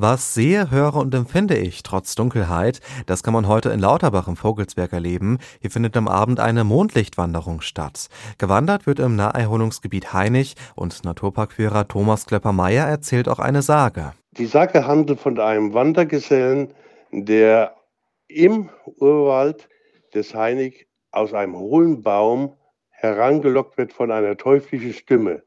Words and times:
Was 0.00 0.32
sehe, 0.32 0.70
höre 0.70 0.94
und 0.94 1.12
empfinde 1.12 1.56
ich 1.56 1.82
trotz 1.82 2.14
Dunkelheit, 2.14 2.80
das 3.06 3.24
kann 3.24 3.34
man 3.34 3.48
heute 3.48 3.70
in 3.70 3.80
Lauterbach 3.80 4.28
im 4.28 4.36
Vogelsberg 4.36 4.92
erleben. 4.92 5.38
Hier 5.60 5.72
findet 5.72 5.96
am 5.96 6.06
Abend 6.06 6.38
eine 6.38 6.62
Mondlichtwanderung 6.62 7.62
statt. 7.62 8.06
Gewandert 8.38 8.86
wird 8.86 9.00
im 9.00 9.16
Naherholungsgebiet 9.16 10.12
Heinig 10.12 10.54
und 10.76 11.04
Naturparkführer 11.04 11.88
Thomas 11.88 12.26
Klepper-Meyer 12.26 12.86
erzählt 12.86 13.28
auch 13.28 13.40
eine 13.40 13.60
Sage. 13.62 14.12
Die 14.36 14.46
Sage 14.46 14.86
handelt 14.86 15.18
von 15.18 15.40
einem 15.40 15.74
Wandergesellen, 15.74 16.72
der 17.10 17.74
im 18.28 18.70
Urwald 19.00 19.68
des 20.14 20.32
Heinig 20.32 20.86
aus 21.10 21.34
einem 21.34 21.56
hohlen 21.56 22.02
Baum 22.02 22.54
herangelockt 22.90 23.76
wird 23.76 23.92
von 23.92 24.12
einer 24.12 24.36
teuflischen 24.36 24.92
Stimme. 24.92 25.42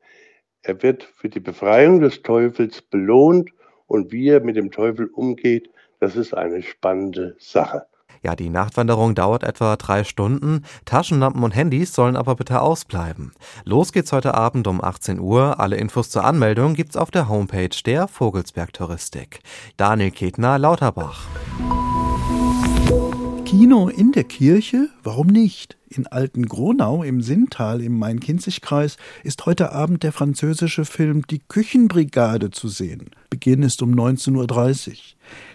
Er 0.62 0.84
wird 0.84 1.04
für 1.04 1.30
die 1.30 1.40
Befreiung 1.40 2.02
des 2.02 2.22
Teufels 2.22 2.82
belohnt 2.82 3.50
und 3.92 4.12
wie 4.12 4.30
er 4.30 4.42
mit 4.42 4.56
dem 4.56 4.72
Teufel 4.72 5.08
umgeht, 5.08 5.70
das 6.00 6.16
ist 6.16 6.34
eine 6.34 6.64
spannende 6.64 7.36
Sache. 7.38 7.86
Ja, 8.24 8.36
die 8.36 8.50
Nachtwanderung 8.50 9.16
dauert 9.16 9.44
etwa 9.44 9.76
drei 9.76 10.04
Stunden. 10.04 10.64
Taschenlampen 10.86 11.44
und 11.44 11.56
Handys 11.56 11.94
sollen 11.94 12.16
aber 12.16 12.36
bitte 12.36 12.62
ausbleiben. 12.62 13.32
Los 13.66 13.92
geht's 13.92 14.12
heute 14.12 14.36
Abend 14.36 14.68
um 14.68 14.84
18 14.84 15.20
Uhr. 15.20 15.60
Alle 15.60 15.78
Infos 15.78 16.12
zur 16.12 16.24
Anmeldung 16.24 16.76
gibt's 16.76 16.98
auf 16.98 17.10
der 17.10 17.30
Homepage 17.30 17.76
der 17.86 18.08
Vogelsberg 18.08 18.74
Touristik. 18.74 19.40
Daniel 19.78 20.12
Ketner, 20.12 20.60
Lauterbach. 20.60 21.28
Kino 23.52 23.90
in 23.90 24.14
der 24.14 24.24
Kirche? 24.24 24.88
Warum 25.04 25.28
nicht? 25.28 25.76
In 25.90 26.08
Alten-Gronau 26.08 27.04
im 27.04 27.22
Sinntal 27.22 27.82
im 27.82 28.00
Main-Kinzig-Kreis 28.00 28.96
ist 29.26 29.46
heute 29.46 29.74
Abend 29.74 30.04
der 30.04 30.14
französische 30.14 30.86
Film 30.86 31.28
Die 31.28 31.40
Küchenbrigade 31.40 32.52
zu 32.52 32.70
sehen. 32.70 33.10
Beginn 33.30 33.62
ist 33.62 33.82
um 33.82 33.94
19.30 33.94 34.90
Uhr. 34.90 34.96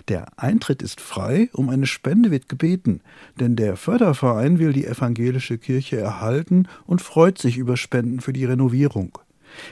Der 0.09 0.27
Eintritt 0.37 0.83
ist 0.83 1.01
frei, 1.01 1.49
um 1.55 1.71
eine 1.71 1.87
Spende 1.87 2.31
wird 2.31 2.51
gebeten, 2.51 3.01
denn 3.41 3.57
der 3.57 3.79
Förderverein 3.79 4.59
will 4.59 4.75
die 4.75 4.85
evangelische 4.85 5.57
Kirche 5.57 5.97
erhalten 5.97 6.69
und 6.85 7.01
freut 7.01 7.39
sich 7.39 7.57
über 7.57 7.79
Spenden 7.79 8.21
für 8.21 8.35
die 8.35 8.45
Renovierung. 8.45 9.19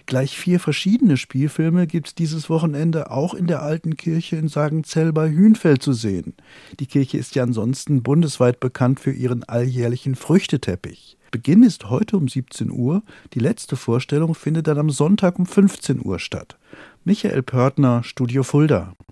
Gleich 0.06 0.36
vier 0.36 0.60
verschiedene 0.60 1.16
Spielfilme 1.16 1.86
gibt 1.86 2.08
es 2.08 2.14
dieses 2.14 2.50
Wochenende 2.50 3.10
auch 3.10 3.34
in 3.34 3.46
der 3.46 3.62
alten 3.62 3.96
Kirche 3.96 4.36
in 4.36 4.48
Sagenzell 4.48 5.12
bei 5.12 5.30
Hünfeld 5.30 5.82
zu 5.82 5.92
sehen. 5.92 6.34
Die 6.80 6.86
Kirche 6.86 7.18
ist 7.18 7.34
ja 7.34 7.42
ansonsten 7.42 8.02
bundesweit 8.02 8.60
bekannt 8.60 9.00
für 9.00 9.12
ihren 9.12 9.44
alljährlichen 9.44 10.14
Früchteteppich. 10.14 11.16
Beginn 11.30 11.64
ist 11.64 11.90
heute 11.90 12.16
um 12.16 12.28
17 12.28 12.70
Uhr, 12.70 13.02
die 13.32 13.40
letzte 13.40 13.74
Vorstellung 13.74 14.36
findet 14.36 14.68
dann 14.68 14.78
am 14.78 14.90
Sonntag 14.90 15.38
um 15.38 15.46
15 15.46 16.04
Uhr 16.04 16.20
statt. 16.20 16.56
Michael 17.02 17.42
Pörtner, 17.42 18.04
Studio 18.04 18.44
Fulda. 18.44 18.94